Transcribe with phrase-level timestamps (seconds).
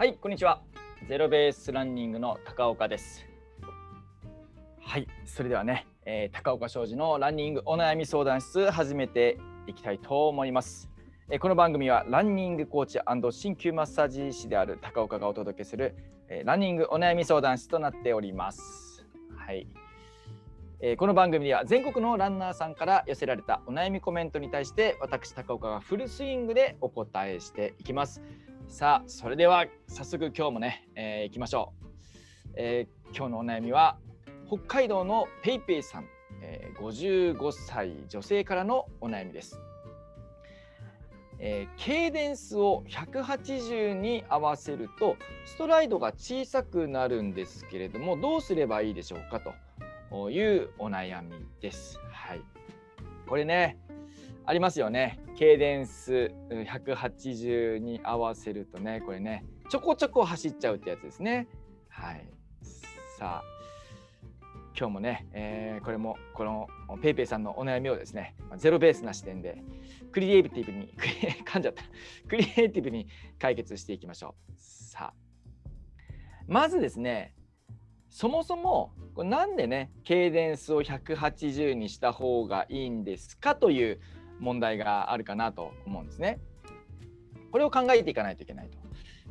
[0.00, 0.62] はい、こんにちは。
[1.10, 3.26] ゼロベースランニングの高岡です。
[4.80, 9.36] はい、それではね、えー高岡商事のランニングお悩み相談室始めて
[9.66, 10.88] いきたいと思います。
[11.28, 15.94] えーこの番組はランニングコーチ鍼灸マッサージ師である高岡がお届けする、
[16.30, 19.06] えーランニングお悩み相談室となっております。
[19.36, 19.66] はい。
[20.80, 28.22] えーこの番組では全国のランナーさんから寄せられたお悩みコメントに対して私高岡がフルスイングでお答えしていきます。
[28.70, 31.88] さあそれでは早速今日もね、えー行きましょう、
[32.54, 33.98] えー今日のお悩みは
[34.46, 36.06] 北海道のペイペイさん、
[36.40, 39.58] えー55歳女性からのお悩みです、
[41.40, 49.40] えーケイデンスを180に合わせるとストライドが小さくなるんですけれどもどうすればいいでしょうか
[50.12, 51.98] というお悩みです。
[52.12, 52.40] はい。
[53.26, 53.78] これね
[54.46, 55.20] ありますよね。
[55.36, 61.46] ケイデンス180に合わせるとね、これね、ちょこちょこ走っちゃうってやつですね。
[61.88, 62.26] はい。
[63.18, 63.44] さあ、
[64.76, 66.68] 今日もね、えーこれもこの
[67.02, 69.62] ペイペイさんのお悩みをですね、ゼロベースな視点で
[70.12, 71.12] クリエイティブに、ク リ
[71.44, 71.84] 噛んじゃった、
[72.28, 73.06] クリエイティブに
[73.38, 74.52] 解決していきましょう。
[74.56, 75.70] さあ、
[76.48, 77.34] まずですね、
[78.08, 84.00] そもそもなんでね、ケイデンスを180にした方がいいんですかという
[84.40, 86.40] 問題があるかなと思うんですね。
[87.52, 88.78] これを考えていかないといけないと。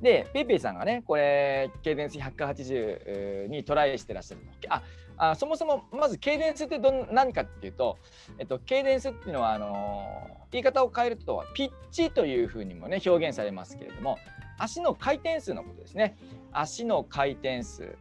[0.02, 4.42] で、ペイペイさんがね、これ、ケイデンス180にトライしてらっしゃる。
[4.70, 4.84] あ
[5.18, 7.98] あそもそも、まず、ケイデンスってどん何かっていうと、
[8.38, 14.18] えっと、ケイデンスっていうのは、あのー言い方を変えると、ピッチというふうにもね、表現されますけれども、
[14.58, 16.18] 足の回転数のことですね。
[16.52, 17.96] 足の回転数。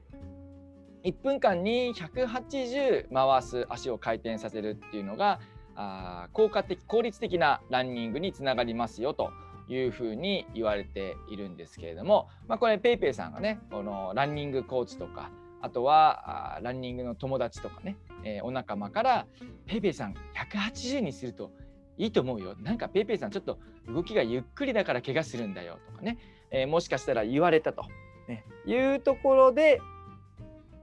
[1.04, 5.40] 1分間に180回す足を回転させるっていうのが
[5.80, 9.30] あ効果的効率的なランニングにつながりますよと
[9.68, 15.30] いうふうに言われているんですけれども、まあ、これペイペイさんがねこのランニングコーチとか
[15.62, 19.26] あとはあランニングの友達とかね、えーお仲間から
[19.66, 21.52] ペイペイさん180にすると
[21.96, 22.54] いいと思うよ。
[22.60, 23.58] なんかペイペイさんちょっと
[23.88, 26.18] 動きがゆっくりだから怪我するんだよとかね、
[26.50, 27.84] えーもしかしたら言われたと、
[28.28, 29.80] ね、いうところで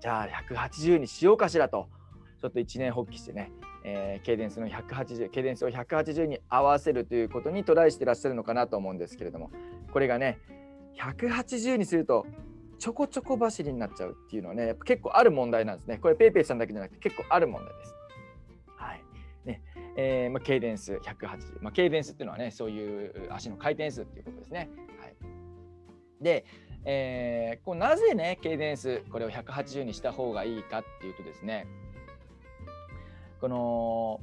[0.01, 1.89] じゃあ180にしようかしらと。
[2.41, 3.51] ちょっと一念発起してね、
[3.87, 9.51] えーケイデンスの180ケイデンスを180に合わせるということにトライしてらっしゃるのかなと思うんですけれども
[9.93, 10.39] これがね
[10.97, 12.25] 180にすると
[12.79, 17.95] ちょこちょこ走りになっちゃうっていうのはねやっぱ結構ある問題なんですねこれペイペイさんだけじゃなくて結構ある問題です。
[18.75, 19.03] はい
[19.45, 19.61] ね
[19.97, 24.69] えーまあ、ケイデンス180、まあ、ケイデンスっていうのはねそういう足の回転数っていうことですね。
[24.99, 25.15] はい、
[26.21, 26.45] で
[26.85, 31.67] えーこうなぜねケイデンスこれを180にした方がいいかっていうとですね
[33.45, 34.21] この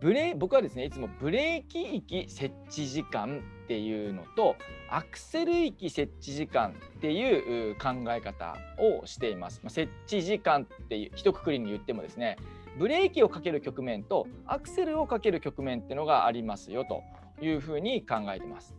[0.00, 4.56] ブレ僕はですねいつもブレーキ域設置時間っていうのと
[4.88, 9.60] アクセル域設置時間っていう考え方をしています。
[9.62, 12.38] ま、設置時間っていう一括りに言ってもですね
[12.78, 17.02] ブレーキをかける局面とアクセルをかける局面っていうのがありますよと
[17.44, 18.74] いうふうに考えてます。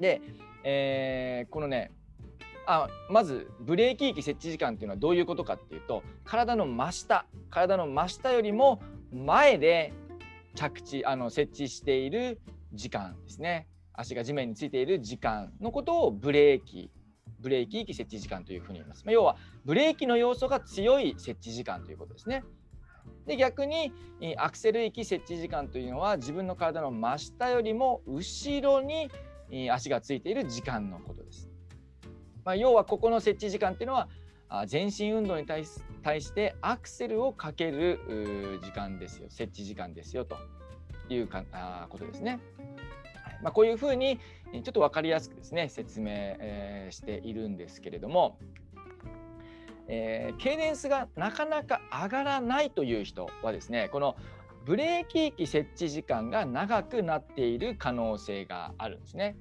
[0.00, 0.20] で、
[0.64, 1.92] えーこのね
[2.72, 8.80] あまずブレーキ域設置時間っていうのはどういうことかっていうと体の真下体の真下よりも
[9.12, 9.92] 前で
[10.54, 12.40] 着地あの設置している
[12.72, 13.66] 時間ですね。
[13.92, 16.90] 足が地面についている時間のことをブレーキ
[17.40, 22.44] ブレーキ域設置時間というふうに言います、まあ要はブレーキの要素が強い設置時間ということですね。
[23.26, 23.92] で逆に
[24.36, 29.10] アクセル域設置時間というのは自分の体の真下よりも後ろに
[29.70, 31.49] 足がついている時間のことです。
[32.44, 34.08] まあ、要はここの設置時間っていうのは
[34.66, 40.36] 全身運動に対し対してアクセルをかける時間ですよ設置時間ですよと
[41.08, 42.40] いうかあことですね。
[43.42, 44.18] まあ、こういうふうに
[44.52, 48.38] ちょっと分かりやすくですね説明、えーしているんですけれども、
[49.88, 54.16] えー、ケイデンスがなかなか上がらないという人はですねこの
[54.64, 59.36] ブレーキ域設置時間が長くなっている可能性があるんですね。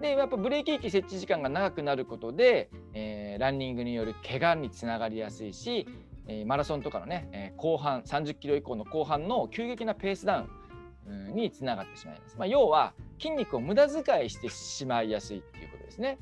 [0.00, 5.86] でやっぱブレーキ域設置時間が長くなることで、えーランニングによる怪我につながりやすいし、
[6.26, 12.36] えーマラソンとかのね、えー後半30キロ以降の後半の急激なペースダウンにつながってしまいます。
[12.36, 16.18] まあ、要は筋肉を無駄遣いしてしまいやすいっていうことですね。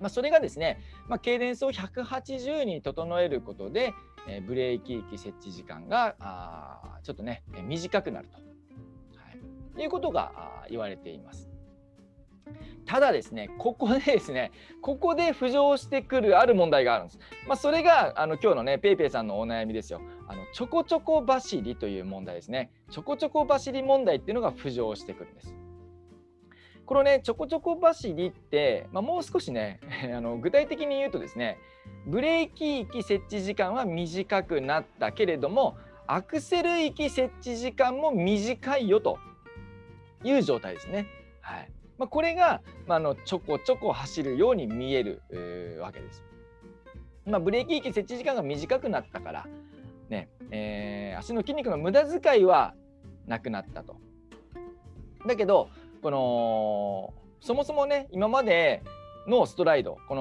[0.00, 3.92] まあ、それがですね、まあ、ケイデンスを180に整えることで、
[4.28, 8.42] えーブレーキ域設置時間があちょっとねえー短くなると、は
[9.78, 11.50] い、いうことがあー言われています。
[12.86, 14.50] ただですね、ここでですね、
[14.80, 17.18] ここで浮上してくるある問題があるんです。
[17.46, 20.00] まあ、それがあの今日のね、ペイペイさんのお悩みですよ。
[20.26, 22.70] あのちょこちょこ走りという問題ですね。
[22.90, 25.54] ちょこちょこ走り問題っていうのが浮上してくるんです。
[26.84, 29.78] このねちょこちょこ走りって、まあ、もう少しね
[30.12, 31.56] あの具体的に言うとですね
[32.04, 35.76] ブレーキ域設置時間は短くなったけれども
[36.08, 39.20] アクセル域設置時間も短いよと
[40.24, 41.06] いう状態ですね。
[41.40, 45.20] はいまあ、これが、まあ、のちょこちょこ走るように見える
[45.82, 46.24] わけです。
[47.26, 49.46] まあ、ブレーキ域設置時間が短くなったから、
[50.08, 52.74] ねえー、足の筋肉の無駄遣いは
[53.26, 53.98] なくなったと。
[55.26, 55.68] だけど
[56.00, 57.12] この
[57.42, 58.82] そもそもね今まで
[59.26, 60.14] のストライドこ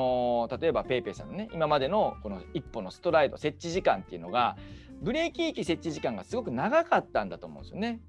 [0.50, 4.58] の例えば PayPay さんのね今までのこの一歩のストライド設置時間っていうのが
[5.02, 8.02] ブレーキ域設置時間がすごく長かったんだと思うんですよね。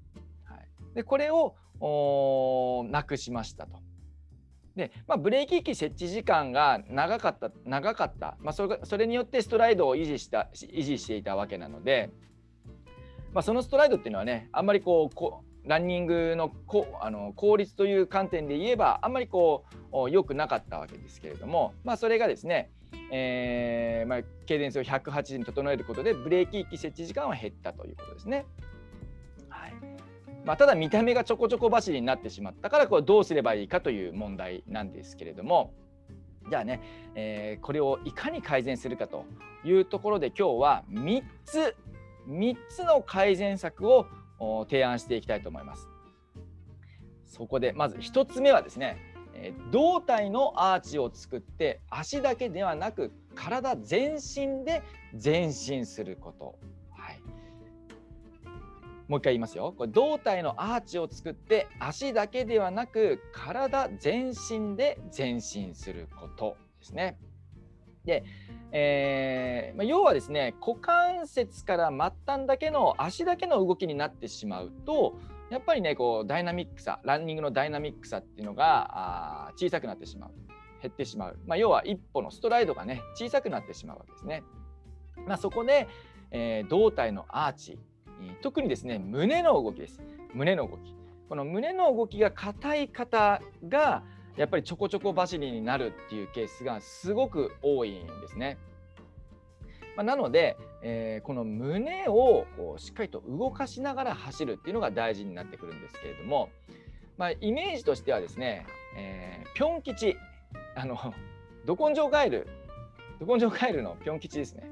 [0.43, 1.55] はい、でこれを
[2.91, 3.79] なくしましたと。
[4.75, 12.09] で、まあ、ブレーキ域設置時間が長かった長かった、まあ、それそれによってストライドを維持した維持していたわけなので、
[13.33, 22.71] まあ、そのストライドっていうのはねあんまりこうこランニングのこあの効率という観点で言えばあんまりこう良くなかったわけですけれども、まあ、それがですね、
[23.11, 28.45] えーまあ、ケイデンスを180に整えることでブレーキ域設置時間は減ったということですね。
[29.49, 29.90] はい
[30.45, 35.73] まあ、ただ見た目がちょこちょこ走りになってしまったからこれどうすればいいかという問題なんですけれども
[36.49, 36.81] じゃあね、
[37.15, 39.25] えー、これをいかに改善するかと
[39.63, 41.75] いうところで今日は3つ
[42.27, 44.05] 3つの改善策を
[44.69, 45.87] 提案していきたいと思います。
[47.25, 48.97] そこでまず1つ目はですね
[49.71, 54.83] 胴体のアーチを作って足だけではなく体全身で
[55.23, 56.59] 前進すること。
[59.11, 59.73] もう一回言いますよ。
[59.77, 67.17] これ胴体のアーチを作って足だけではなく体全身で前進することですね。
[68.05, 68.23] で、
[68.71, 75.19] えーまあ、要はですね股関節から末端だけの足だけの動きになってしまうと
[75.49, 80.31] やっぱりねこうダイナミックさランニングのダイナミックさっていうのがあ小さくなってしまう
[80.81, 84.41] 減ってしまう、まあ、要は一歩のストライドがね小さくなってしまうわけですね。
[85.27, 85.89] まあ、そこで、
[86.31, 87.77] えー、胴体のアーチ
[88.41, 90.01] 特にですね胸の動きです。
[90.33, 90.95] 胸の動き。
[91.29, 94.03] この胸の動きが硬い方が
[94.35, 98.57] やっぱりちょこちょこ走りになるっていうケースがすごく多いんですね。
[99.95, 106.49] まあ、なので、えー、この胸をこうしっかりと動かしながら走るっていうのが大事になってくるんですけれども、
[107.17, 108.65] まあ、イメージとしてはですね、
[108.97, 110.15] えー、ピョン吉。
[110.75, 110.97] あの
[111.65, 112.47] ど根性ガエル。
[113.19, 114.63] ど根性ガエルのピョン吉ですね。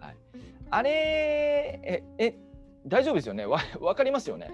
[0.00, 0.16] はい、
[0.70, 0.90] あれ
[1.82, 2.34] ええ
[2.86, 3.46] 大丈夫ですよね？
[3.46, 4.50] わ 分かりますよね？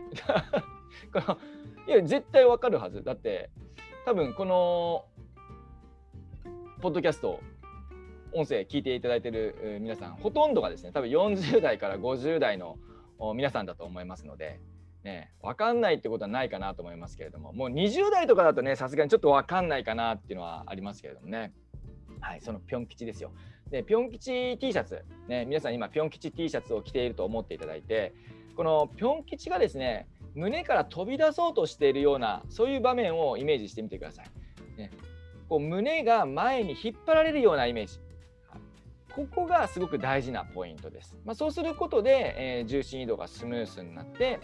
[1.13, 1.39] この
[1.87, 3.03] いや絶対分かるはず。
[3.03, 3.51] だって
[4.05, 5.05] 多分この
[6.81, 7.41] ポッドキャスト
[8.33, 12.79] 音声聞いていただいてる皆さんほとんどがですね多分40代から50代の
[13.35, 14.59] 皆さんだと思いますので、
[15.05, 21.53] ね、分かんないってことはないかなと思いますけれどももう20代とかだとねさすがにちょっと分かんないかなっていうのはありますけれどもね。
[22.21, 23.33] はいそのぴょん吉ですよ。
[23.73, 28.15] でぴょん吉 T シャツ、ね、皆さん今ぴょん吉 T シャツを着ていると思っていただいて
[28.55, 34.79] このぴょん吉がですね胸から飛び出そうとしているようなそういう場面をイメージしてみてください。
[34.79, 34.91] ね、
[35.49, 37.99] こう胸が前に引っ張られるようなイメージ。
[39.15, 41.19] ここがすごく大事なポイントです。
[41.27, 44.41] まあ、そうすることで、えー、重心移動がスムースになって、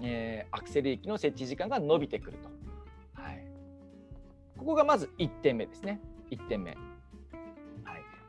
[0.00, 2.48] えー、アクセル域の設置時間が伸びてくると。
[3.20, 3.44] はい、
[4.56, 6.00] ここがまず1点目ですね。
[6.30, 6.76] 1点目。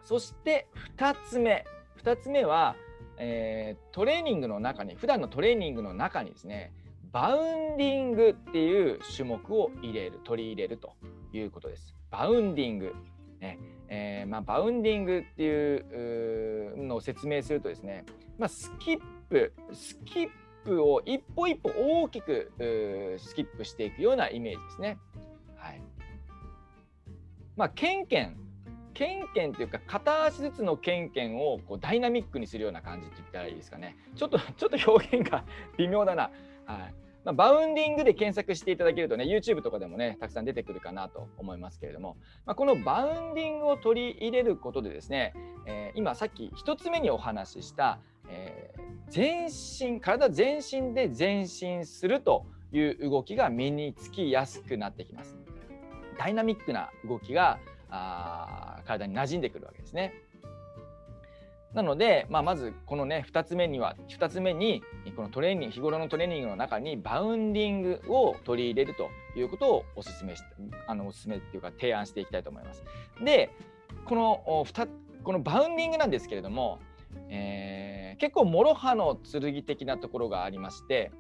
[0.04, 0.68] そして
[0.98, 1.66] 2つ目。
[2.04, 2.76] 2つ目は、
[3.18, 6.74] えー、トレーニングの中に普段のトレーニングの中にですね
[7.12, 10.94] バウンディングっていう種目を入れる取り入れると
[11.34, 11.94] いうことです。
[12.10, 12.96] バウンディング、
[13.40, 18.06] ねえー、まあ、バウンディングっていうのを説明するとですね、
[18.40, 20.30] まあ、スキップスキッ
[20.64, 22.52] プを一歩一歩大きく
[23.20, 24.98] スキップしていくようなイメージですね。
[25.58, 25.82] はい
[27.58, 28.38] まあ、ケンケン
[28.94, 33.98] ケンケンというか片足ずつのケンケンをこうダイナミックにするような感じって言ったらいいですかね。
[34.16, 35.44] ちょっと ちょっと表現が
[35.78, 36.32] 微妙だな、
[36.66, 36.94] はい。
[37.24, 42.18] まあ、バウンディングで検索していただけるとね YouTube とかでもねたくさん出てくるかなと思いますけれども、
[42.48, 45.34] まあ、このバウンディングを取り入れることでですね、
[45.68, 55.38] えー、今さっき1つ目にお話しした、えー、全身体全身で前進するという動きが身につきやすくなってきます。
[56.18, 57.60] ダイナミックな動きが
[57.92, 60.14] あ体に馴染んでくるわけですね。
[61.74, 64.84] なので、まあ、まずこのね2つ目には2つ目に
[65.16, 70.44] このトレーニング日頃のトレーニングの中にバウンディングを取り入れるということをお勧めし
[70.88, 72.84] あのお勧めっていうか提案していきたいと思います。
[73.24, 73.50] で
[74.06, 74.90] この2
[75.24, 76.80] このバウンディングなんですけれども、
[77.30, 81.12] えー、結構諸刃の剣的なところがありまして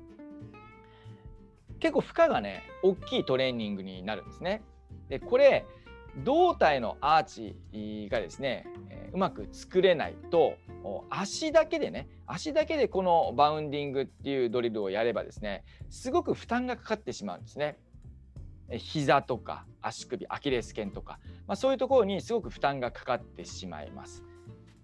[1.80, 4.63] 結構負荷がね大きいトレーニングになるんですね。
[5.08, 5.66] でこれ
[6.18, 8.68] 胴体のアーチがですね、
[9.13, 10.58] うまく作れないと
[11.10, 17.77] 足だけでね足だけでこのバウンディングっていうドリルをやればですねすごく負担がかかってしまうんですね。
[18.77, 24.24] 膝とか足首アキレス腱とか、まあ、そういうところにすごく負担がかかってしまいます。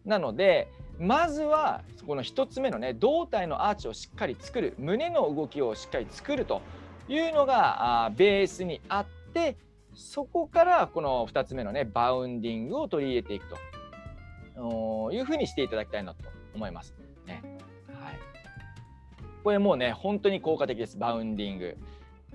[0.05, 0.69] なので
[0.99, 6.61] まずはこの1つ目のね胴体のアーチをしっかり作る胸の動きをしっかり作ると
[7.07, 9.57] いうのがベースにあって
[9.97, 13.47] そこからこの2つ目のねバウンディングを取り入れていく
[14.55, 16.23] というふうにしていただきたいなと
[16.53, 16.93] 思います。
[17.25, 17.41] ね
[17.87, 18.19] はい、
[19.43, 21.77] これもうね本当に効果的ですバウンディング。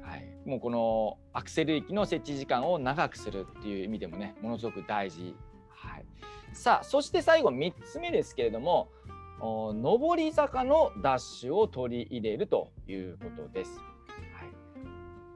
[0.02, 5.37] はい、もうこのアクセル域の接地時間を長くするっていう意味でもねものすごく大事。
[5.69, 6.04] はい、
[6.52, 8.88] さあそして最後3つ目ですけれども
[9.40, 13.78] 上り坂のダッシュを取り入れるということです。
[13.78, 13.85] は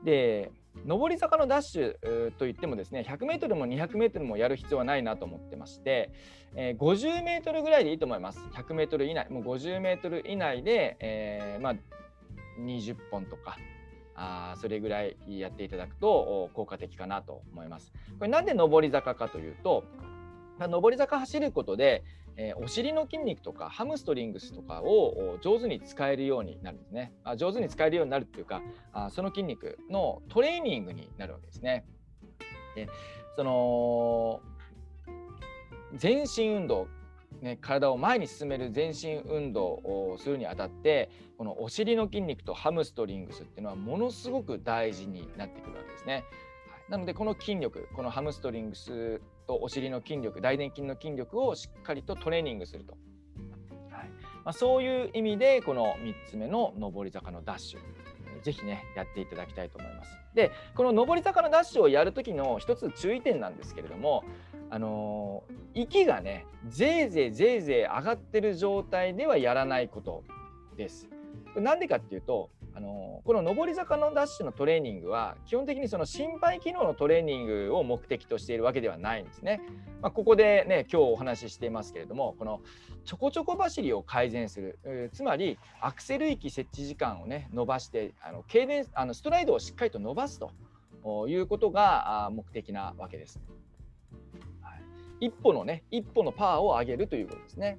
[0.02, 0.50] い、で
[0.85, 6.11] 上り坂のダッシュといってもですね 100m も 200m もやる必要はないなと思ってまして、
[6.54, 11.75] えー、50m ぐらいでいいと思います 100m 以内もう 50m 以内で、えー、まあ、
[12.61, 13.56] 20本とか
[14.14, 17.92] あそれぐらいやっていただくと効果的かなと思います。
[18.18, 19.85] これなんで上り坂かというと
[20.59, 22.02] 上り坂走ることで
[22.37, 27.12] えー、お尻の筋肉とかハムストリングスとかを上手に使えるようになるんですね。
[27.25, 28.62] あ上手に使えるようになるっていうか
[28.93, 31.85] あその筋肉のトレーニングになるわけですね。
[32.75, 32.88] で
[33.37, 34.40] その
[35.95, 36.88] 全身運動
[37.43, 46.25] ね、体を前に進める全身運動をするにあたってこのお尻の筋肉とハムストリングスっていうのはものすごく大事になってくるわけですね。
[46.88, 52.97] はい、なのでこの筋力このハムストリングスとお尻の筋力大臀筋の筋力をしっかりとトレーニングすると、
[53.90, 54.11] はい
[54.45, 57.81] まあ、そういう意味でこの3つ目の上り坂のダッシュ
[58.43, 60.11] ぜひねやっていただきたいと思います。
[60.35, 64.23] でこの上り坂のダッシュをやる時の一つ注意点なんですけれども
[64.71, 70.25] あのー、息がねぜいぜいぜいぜい上がってる状態ではやらないこと
[70.76, 71.09] です。
[71.57, 79.62] なんでかっていうとあのこの上り坂のダッシュのトレーニングは基本的にその心肺機能のトレーニングを目的としているわけではないんですね。
[80.02, 82.61] まあ、ここでね今日お話ししていますけれどもこの
[83.06, 93.40] ちょこちょこ走りを改善するつまりアクセル域設置時間をね伸ばしてあの軽電あのストライドをしっかりと伸ばすということが目的なわけです。
[94.61, 94.75] は
[95.21, 97.78] い、一歩のね一歩のパワーを上げるということですね。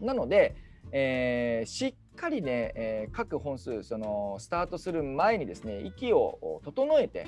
[0.00, 0.56] なので、
[0.90, 7.26] えー、しっかりね、えー、各本数そのスタートする前にですね息を整えて、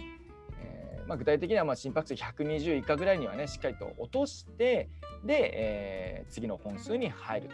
[0.61, 4.91] えーまあ、具体的にはまあ心拍数120以下ぐらいにはねしっかりと落として
[5.25, 7.49] で、えー、次の本数に入る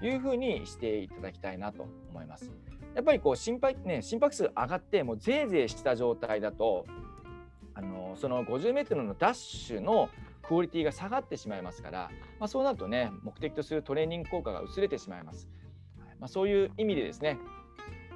[0.00, 2.50] というふうにしていただきたいなと思います。
[2.94, 6.86] やっぱりこう心拍,、ね、心拍数上がってもうぜいぜいした状態だと
[7.74, 10.08] あのその 50m のダッシュの
[10.42, 15.48] クオリティが下がってしまいますから、まあ、そうなるとね目的とするトレーニング効果が薄れてしまいます。
[16.20, 17.38] まあ、そういう意味でですね、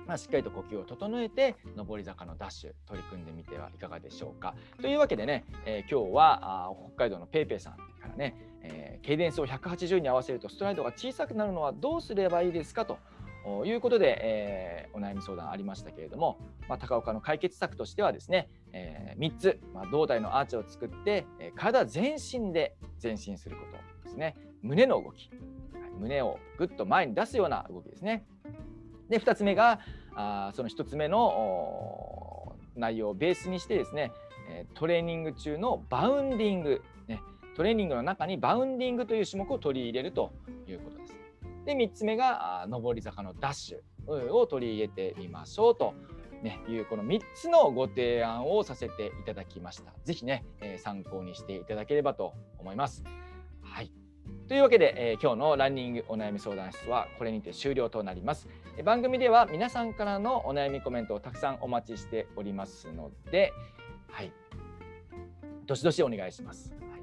[0.07, 4.55] まあ、しっかりと呼吸を整えて上り坂のダッシュ取り組んでみてはいかがでしょうか。
[4.81, 12.87] というわけでね、えー、今日はあ北海道の PayPay さんからね、えー、ケイデンスを180に合わせるとストライドが小さくなるのはどうすればいいですか？
[12.87, 12.99] と
[13.67, 16.39] いうことで、えー、お悩み相談ありましたけれども、
[16.69, 24.37] まあ、高岡の解決策としてはですね、えー、3つ、まあ、胴体のアーチを作って、えー、体全身で前進することですね。
[24.63, 25.31] 胸の動き。
[25.99, 28.25] 胸をぐっと前に出すような動きですね。
[29.09, 29.81] で2つ目が
[30.15, 34.13] あその1つ目の内容をベースにしてですね
[34.75, 37.21] トレーニング中のバウンディング、ね、
[37.57, 40.33] トレーニングの中にバウンディングという種目を取り入れると
[40.67, 41.17] いうことです。
[41.65, 45.95] で3つ目が上り坂のダッシュを取り入れてみましょうと。
[46.43, 49.93] ね、いうこの3つのご提案をさせていただきました。
[50.05, 53.03] ぜひね、え、参考にしていただければと思います。
[54.49, 58.49] というわけで、えー、今日のランニングお悩み相談室はこれにて終了となります。
[58.79, 63.53] え番組では皆さんからのお悩みコメントをたくさんお待ちしておりますので、
[64.11, 64.33] はい、
[65.67, 66.73] どしどしお願いします。
[66.91, 67.01] はい、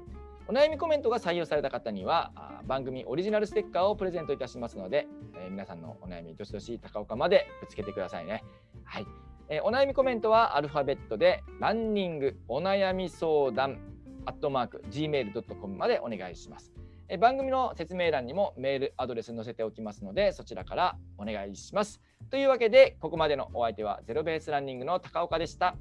[0.48, 8.42] お悩みコメントが採用された方にはあ番組オリジナルステッカーをプレゼントいたしますので、えー、皆さんのお悩みどしどし高岡までぶつけてくださいね。
[8.82, 9.06] はい、
[9.50, 13.78] えー、お悩みコメントはアルファベットでランニングお悩み相談
[14.24, 16.85] アットマーク gmail.com までお願いします。
[17.08, 22.00] え番組の説明欄にもメールアドレス載せておきますのでそちらからお願いします。
[22.30, 25.76] というわけでここまでのお相手はゼロベースランニングの高岡でした。